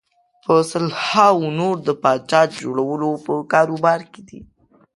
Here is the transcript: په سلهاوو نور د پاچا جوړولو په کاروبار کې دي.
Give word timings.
په 0.45 0.53
سلهاوو 0.71 1.55
نور 1.59 1.75
د 1.87 1.89
پاچا 2.03 2.41
جوړولو 2.59 3.09
په 3.25 3.33
کاروبار 3.53 3.99
کې 4.11 4.21
دي. 4.27 4.39